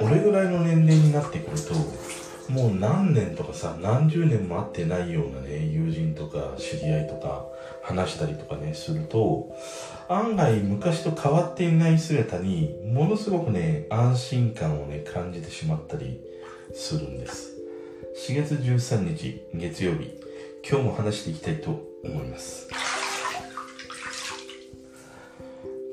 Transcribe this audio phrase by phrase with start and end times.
[0.00, 1.74] 俺ぐらいの年齢になってくると
[2.52, 7.46] もう何年とかさ何十年も会ってないようなね友人とか知り合いとか
[7.82, 9.54] 話したりとかねすると
[10.08, 16.20] 案外昔と変わっていない姿にものすごくね安心感をね感じてしまったり
[16.74, 17.54] するんです。
[18.26, 20.18] 4月13日月曜日。
[20.68, 22.68] 今日も話していきたいと思います。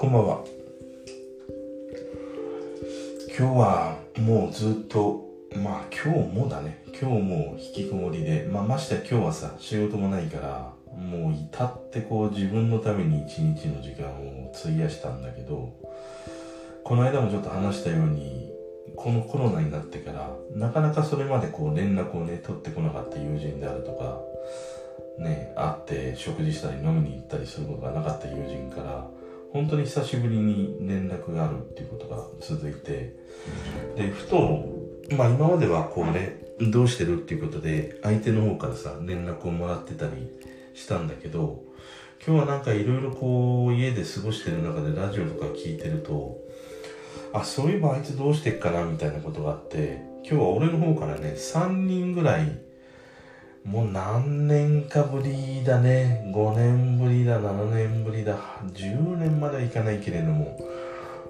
[0.05, 0.43] こんばんは。
[3.35, 5.25] 今日はもうずっと
[5.55, 6.83] まあ今日もだね。
[6.89, 8.47] 今日も引きこもりで。
[8.53, 15.73] まあましてや今日はさ仕事もないからもう至ってこう自分のために一日の時間を費やしたんだけど
[16.83, 18.51] この間もちょっと話したように
[18.95, 24.21] このコロナになってからなかなかそれまでこう連絡をね取ってこなかった友人であるとか
[25.17, 29.14] ね会って食事したり飲みに行ったりすることがなかった友人から
[29.55, 33.15] 本当に久しぶりに連絡があるっていうことが続いて
[33.95, 34.65] でふと
[35.17, 40.29] まあ今まではこうねどうしてるっていうことで相手の方からさ連絡をもらってたり
[40.73, 41.63] したんだけど
[42.27, 46.37] 今日はなんかいろいろこう家で過ごしてる中でラジオとか聞いてると
[47.31, 52.59] あそういえばあいつどうしてっかなみたいなことがあって今日は俺の方からね3人ぐらい
[53.65, 56.31] もう何年かぶりだね。
[56.33, 58.37] 5年ぶりだ7年ぶりだ。
[58.73, 60.57] 10年まではいかないけれども。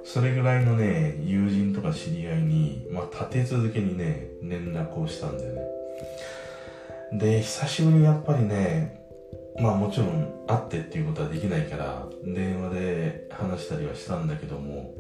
[0.04, 5.62] それぐらいのね友人とか知り合いに、まあ、立て続けにね連絡をしたんだよね。
[7.14, 9.02] で久しぶりにやっぱりね
[9.60, 14.94] まあもちろん会ってっていうことはできないから電話で話したりはしたんだけども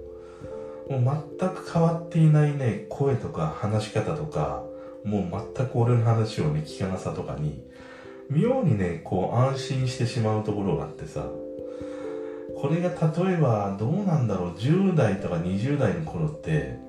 [0.89, 4.63] もう全く変わっていないね声とか話し方とか
[5.05, 7.63] もう全く俺の話をね聞かなさとかに
[8.29, 11.25] 妙にねこう安心してしまうところがあってさ
[12.57, 16.79] これが例えばどうなんだろう10代とか20代の頃って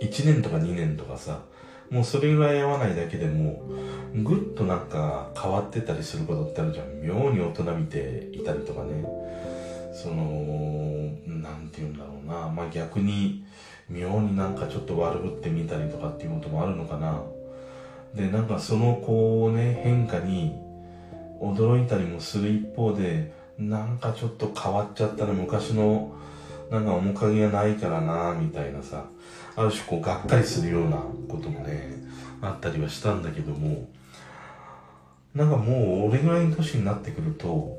[0.00, 1.42] 1年とか2年とかさ
[1.90, 3.62] もうそれぐらい合わないだけでも
[4.14, 7.02] ぐっとなんか変わってたりすることってあるじゃん。
[7.02, 9.04] 妙に大人見ていたりとかね。
[9.92, 10.14] その
[11.26, 12.48] なんて言うんだろうな。
[12.48, 13.44] まあ逆に
[13.90, 17.22] 妙になんかちょっと悪ぶってみたりとかっていうこともあるのかな。
[18.14, 20.56] でなんかそのこうね変化に
[21.40, 26.12] 驚いたりもする一方でなんかちょっと変わっちゃったら昔の
[26.70, 29.04] なんか面影がないからなみたいなさ
[29.56, 30.96] ある種こうがっかりするような
[31.28, 32.02] こともね
[32.40, 33.88] あったりはしたんだけども
[35.34, 37.78] なんかもう俺ぐらいの年になってくると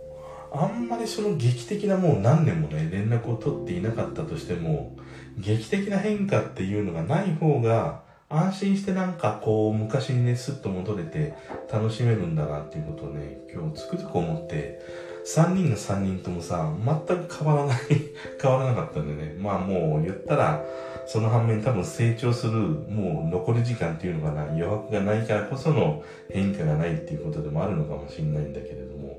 [0.51, 4.97] あんまりその劇的なもう何年もね連絡を取っていなかったとしても
[5.38, 11.34] 劇的な変化っていうのがない方が安心してなんかこう昔にねスッと戻れて
[11.72, 14.79] 楽しめるんだなっていうことをね今日つくづく思って
[15.25, 17.78] 3人が3人ともさ全く変わらない
[18.41, 19.35] 変わらなかったんでね。
[19.40, 20.63] まあもう言ったら
[21.06, 29.10] その反面多分成長するもう残り時間っていうのかな余白がないからこその変化がないっていうことでもあるのかもしれないんだけれども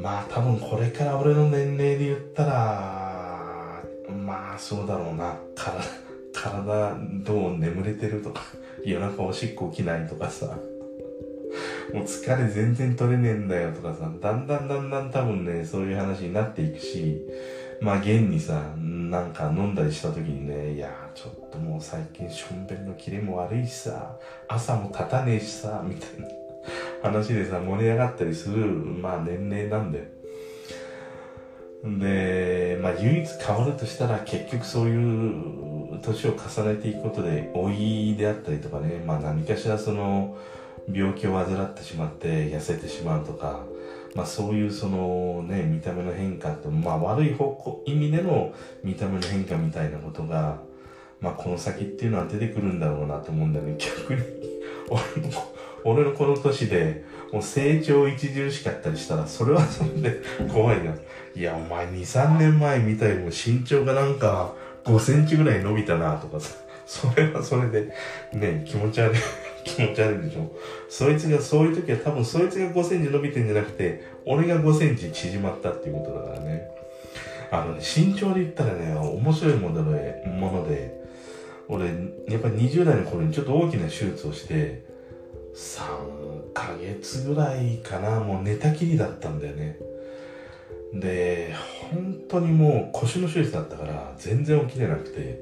[0.00, 5.36] まあ多分これから俺の年齢で言ったらまあそうだろうな。
[5.54, 5.82] 体
[6.32, 8.42] 体どう眠れてるとか
[8.84, 10.56] 夜中おしっこ起きないとかさ。
[11.92, 14.10] もう疲れ全然取れねえんだよとかさ。
[14.20, 17.22] だんだんだんだん多分ねそういう話になっていくし
[17.80, 24.16] まあ現にさなんか飲んだりした時にねいやちょっともう最近しょんべんのキレも悪いしさ
[24.48, 26.47] 朝も立たねえしさみたいな。
[27.02, 30.04] 話でさ盛り上がったりするまあ年齢なんだよ
[31.84, 35.68] でまあ唯一変わるとしたら結局そういう
[36.02, 39.02] 年を重ねていくことで老いであったりとかね。
[39.06, 40.36] まあ何かしらその
[40.92, 43.64] 病気を患ってしまって痩せてしまうとか。
[44.14, 50.60] まあそういうそのね見た目の変化ってまあ悪い方向意味での見た目の変化みたいなことが
[51.20, 54.22] まあこの先っていうのは出てくるんだろうなと思うんだよね逆に。
[54.88, 55.32] 俺 の
[55.84, 60.20] 俺のこの年でもう成長著しかったりしたらそれは それで
[60.52, 60.94] 怖いな。
[61.34, 64.54] いやお前23年前見たよりも身長がなんか
[64.84, 66.56] 5センチぐらい伸びたなとかさ。
[66.88, 67.92] それはそれで
[68.32, 69.18] ね気持ち悪い
[69.62, 70.50] 気持ち悪いでしょ。
[70.88, 76.66] そいつがそういう時は多分そいつが5センチ伸びてんじゃなくて俺が5センチ縮まったっていうことだからね。
[77.50, 80.98] あのね身長で言ったらね面白いものでもので
[81.68, 84.82] 俺やっぱり20代の頃にちょっと大きな手術をして
[85.58, 88.20] 3ヶ月ぐらいかな。
[88.20, 89.78] もう寝たきりだったんだよね。
[90.94, 91.54] で
[91.90, 95.38] 本当にもう腰の手術だったから全然起きれなくて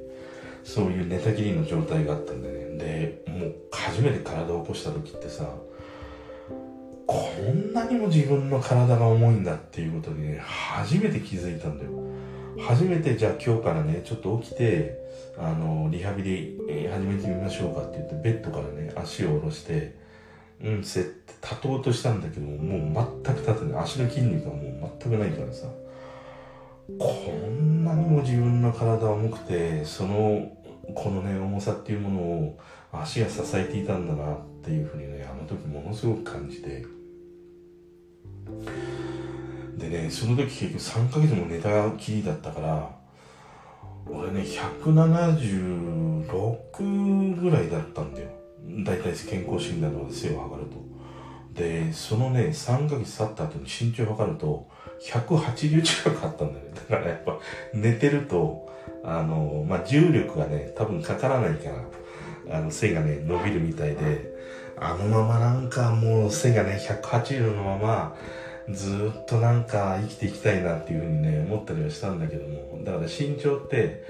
[0.64, 2.78] そういう寝たきりの状態があったんでね。
[2.78, 5.54] でもう初めて体を起こした時ってさ
[7.06, 11.90] こんなにも自分の体が重いんだっていうことにね、初めて気づいたんだよ。
[12.58, 14.98] 初めてじゃあ今日からね、ちょっと起きて、
[15.38, 16.58] あの、リハビリ、
[16.88, 20.05] 始めてみましょうかって言って、ベッドからね、足を下ろして、
[20.62, 23.82] うん、せ立とうとしたんだけども、う全く立てない。
[23.82, 25.66] 足の筋肉がもう全くないからさ、
[26.98, 30.52] こんなにも自分の体重くて、その、
[30.94, 32.58] このね、重さっていうものを
[32.92, 36.86] 足が支えていたんだなっていうふうにね、あの時ものすごく感じて、
[39.76, 42.90] でね、その時結局3ヶ月も寝たきりだったから、
[44.08, 48.28] 俺ね、176ぐらいだったんだよ。
[48.84, 50.96] 大体健康診断とかで背を測ると。
[51.60, 54.68] で、そのね、3ヶ月経った後に身長を測ると、
[55.02, 56.72] 180近くあったんだよね。
[56.88, 57.38] だからやっぱ、
[57.74, 58.68] 寝てると、
[59.04, 61.70] あの、まあ、重力がね、多分かからないか
[62.48, 64.34] ら、あの、背がね、伸びるみたいで、
[64.78, 68.16] あのままなんかもう背がね、180のまま、
[68.70, 74.04] ずっとなんか生きていきたいなっていうふうにね、思ったりはしたんだけども、だから身長って、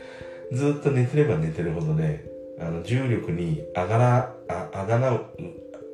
[0.52, 2.24] ずっと寝てれば寝てるほどね、
[2.58, 5.26] あの、重力に上がら、あ、あがなう、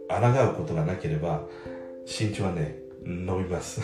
[0.09, 1.43] 抗うことがなければ、
[2.07, 3.81] 身長はね、伸びます。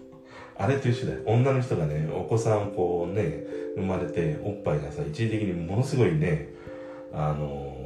[0.56, 1.20] あれと一緒だよ。
[1.26, 3.44] 女の人がね、お子さんをこうね、
[3.76, 6.48] 生まれて、おっぱいがさ、一時的にものすごいね、
[7.12, 7.76] あの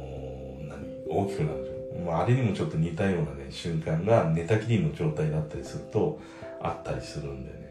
[0.61, 0.79] ー、何、
[1.09, 2.05] 大きくなるじゃん。
[2.05, 6.19] まあ、あれにもちょっと似たようなね、瞬間が寝たきりの状態だったりすると、
[6.61, 7.66] あったりするんでね。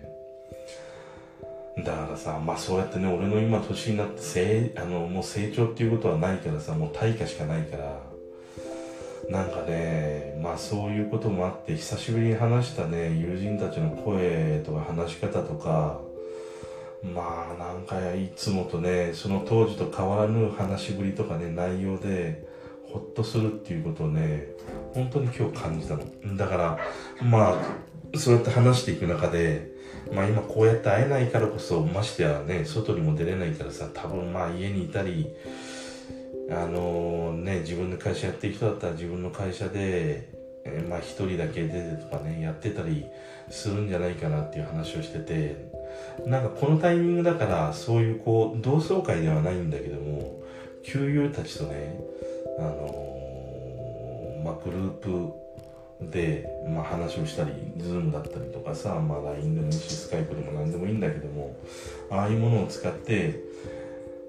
[1.78, 8.00] だからさ、まあそうやってね、俺の今年になって成、あの、もう成長っていうことはないからさ、もう対価しかないから、
[9.28, 16.00] なんかね、まあそういうこともあって、久しぶりに話したね、友人たちの声とか話し方とか、
[17.02, 22.46] まあなんかいつもとね、その当時と変わらぬ話しぶりとかね、内容で、
[22.90, 24.46] ほっとするっていうことをね、
[24.94, 26.36] 本当に今日感じたの。
[26.36, 26.78] だから、
[27.22, 29.75] まあ、そうやって話していく中で、
[30.12, 35.28] まあ今こうやって会えないからこそ、ましてやね、外にも出れないからさ、多分まあ家にいたり、
[36.50, 40.28] あの、ね、自分の会社やってる人だったら自分の会社で、
[40.64, 43.06] えー、まあ一人だけ出てとかね、やってたり
[43.50, 45.70] するんじゃないかなっていう話をしてて、
[46.26, 50.40] なんかこのタイミングだから、そういうこう、同窓会ではないんだけども、
[50.84, 51.98] 旧友たちとね、
[52.58, 55.45] あのー、まあ、グループ
[56.00, 61.56] で、まあ、話をしたり、ズームだったりとかさ、まあ、LINE でもいいし、スカイプでも何でもいいんだけども、
[62.10, 63.40] ああいうものを使って、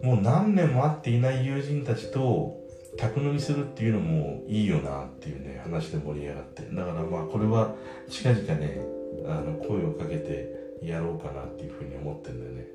[0.01, 2.57] もう何年も会っていない友人たちと、
[2.97, 6.63] 宅飲みするっていうのもいいよなっていうね、話で盛り上がって。
[6.63, 7.75] だからまあ、これは
[8.09, 8.79] 近々ね、
[9.27, 10.49] あの、声をかけて
[10.81, 12.67] やろうかなっていうふうに思ってるんだよね。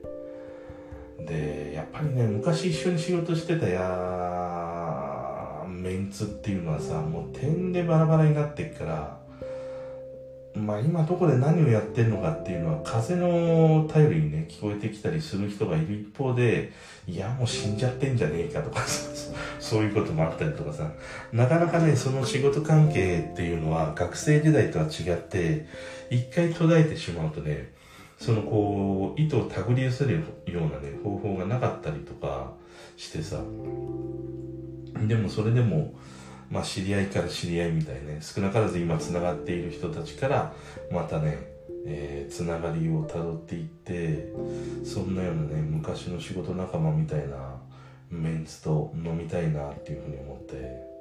[1.27, 3.81] で、やっぱりね、昔一緒に仕事してたや
[5.83, 9.19] メンツっていうのはさ、もう点でバラバラになってっから、
[10.55, 16.73] まあ今どこで何をやってるのかっていうのは風の頼りにね、聞こえてきたりする人がいる一方で、
[17.09, 18.83] いやもう死んじゃってんじゃねえかとか
[19.59, 20.93] そういうこともあったりとかさ、
[21.33, 25.67] なかなかね、その仕事関係っていうのは学生時代とは違って、
[26.11, 27.73] 一回途絶えてしまうとね、
[28.23, 32.53] そのこう糸を手繰り寄せるようなね方法がなかったりとか
[32.97, 33.41] してさ
[35.13, 35.95] でもそれでも
[36.51, 40.53] まあ知り合いから知り合いみたいね少なからず今つながっている人たちから
[40.91, 41.51] またね
[41.85, 44.33] えー、つながりをたどっていって
[44.85, 47.57] そんなようなね昔の仕事仲間みたいな
[48.09, 50.93] メンツと飲みたいなっていうふうに思って。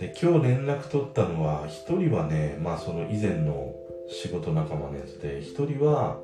[0.00, 3.72] で今日連絡取ったのは一人はねまあその以前の
[4.08, 6.18] 仕事仲間のやつで、一人は、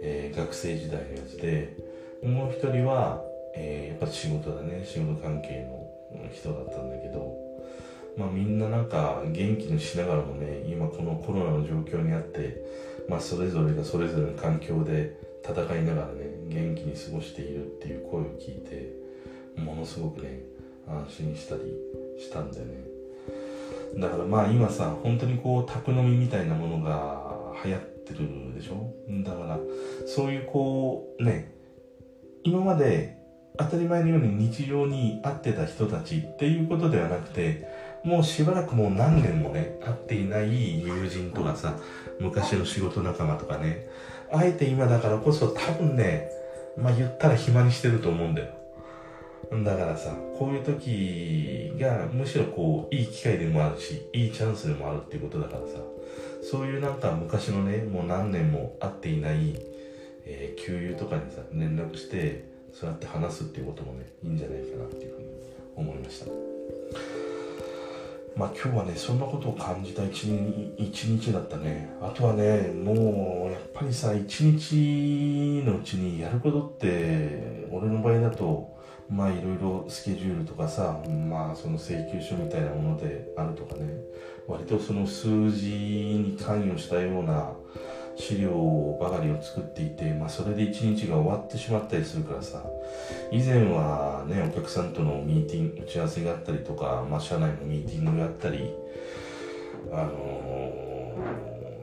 [0.00, 1.76] えー、学生時代のやつで、
[2.22, 3.22] もう一人は、
[3.54, 5.81] えー、やっぱ仕事だね、仕事関係の
[6.32, 7.36] 人だったんだけど、
[8.16, 12.62] まあみんななんか元気にしながらもね、今このコロナの状況にあって、
[13.08, 18.92] まあそれぞれがそれぞれの環境で戦いながらね、元気に過ごしているっていう声を聞いて、
[19.60, 20.40] ものすごくね、
[20.86, 21.62] 安心したり
[22.18, 22.74] したんだよね。
[23.98, 28.92] だからまあ今さ、本当にこう、宅飲みみたいなものが流行ってるでしょ？
[29.22, 29.60] だから、
[30.06, 31.54] そういうこう、ね、
[32.42, 33.21] 今まで
[33.58, 37.66] 当たり前のように日常に会ってた人たちっていうことではなくて、
[38.02, 41.76] もうしばらくもう何年もね、会っていない友人とかさ、
[42.18, 43.86] 昔の仕事仲間とかね、
[44.32, 46.30] あえて今だからこそ多分ね、
[46.76, 48.48] まあ言ったら暇にしてると思うんだよ。
[49.64, 55.78] だからさ、こういう時がむしろこう、いい機会でもあるし、いいチャンスでもあるっていうことだからさ、
[56.42, 59.54] そういうなんか昔のね、もう何年も会っていない、
[60.24, 65.28] えー、給油とかにさ、連絡して、そうやって話すっていうこともね、いいんじゃないかなっていうふうに
[65.76, 66.52] 思いました。
[68.36, 78.74] まあ今日はねそんなことを感じた一日一日だったねあとはねもうやっぱりさ一日のうちにやることって俺の場合だと
[79.10, 80.98] まあいろいろスケジュールとかさ
[81.28, 83.82] まあその請求書みたいなものであるとかね
[84.48, 87.52] 割とその数字に関与したような
[88.16, 92.62] 資料ばかりを作っていて、まあ、それで一日が終わってしまったりするからさ。
[93.30, 98.70] 以前はねお客さんとのミーティング打ち合わせがあったりとか、まあ、社内のミーティングがあったり
[99.90, 101.12] あの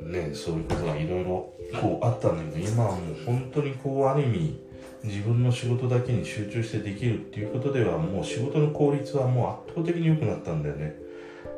[0.04, 4.60] ー、ねそういうことがいろいろこうあったんだけど今はもう本当にこうある意味
[5.04, 10.96] 自分の仕事だけに集中してできるっていうことではもう仕事の効率はもう圧倒的に良くなったんだよね。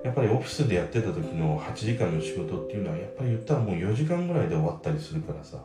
[0.03, 5.57] やっぱりオフィスでやってた時の8時間の仕事っていうのはやっぱり言ったらもう4時間ぐらいで終わったりするからさ。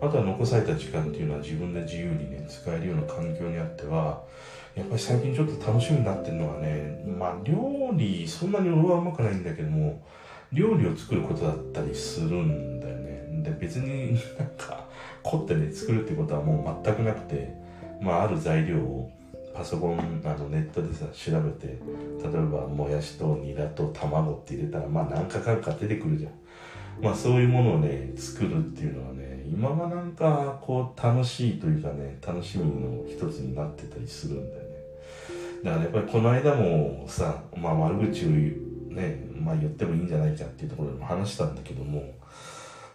[0.00, 4.22] あとは残された時間っていうのは自分で自由にね使えるような環境にあっては
[4.74, 10.04] やっぱり最近ちょっと楽しみになってるのはねまあ料理そんなに俺はうまくないんだけども
[10.52, 13.42] 料理を作ることだったりするんだよね。
[13.42, 14.84] で別になんか
[15.22, 17.52] 凝ってね作るってことはもう全くなくて
[18.00, 19.10] まあある材料を
[19.58, 26.32] パソコンあのネットでさ調べて例えばもやしとニラと卵って入れたらまあ何かかんか出てくるじゃん。
[27.02, 34.68] まあそういうものをね作るっていうのはね今はなんかこう楽しいというかね楽しみの一つになってたりするんだよね。
[35.64, 42.14] だからやっぱりこの間もさまあ悪口をねまあ言ってもいいんじゃないかっていうところでも話したんだけども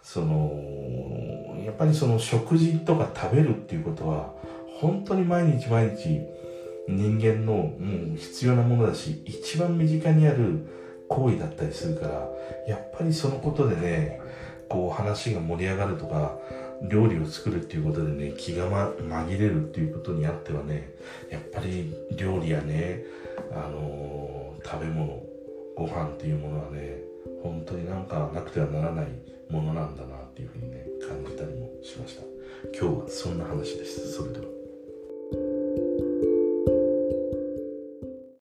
[0.02, 4.32] そのやっぱりその食事とか食べるっていうことは
[4.80, 6.20] 本当に毎日毎日
[6.88, 10.66] 人間のもう必要なものだし一番身近にある
[11.08, 12.28] 行為だったりするから
[12.66, 14.20] やっぱりそのことでね
[14.68, 16.38] こう話が盛り上がるとか
[16.82, 20.94] 料理を作るっていうことでね気が、ま、紛れるっていうことにあってはね
[21.30, 23.04] やっぱり料理やね
[23.52, 25.22] あのー、食べ物
[25.76, 26.98] ご飯っていうものはね
[27.42, 29.06] 本当になんかなくてはならない
[29.50, 32.22] ものなんだなっていうふうにね感じたりもしました。
[32.72, 34.12] 今日はそんな話です。
[34.12, 34.63] それでは。